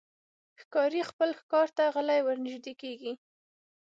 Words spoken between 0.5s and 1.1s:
ښکاري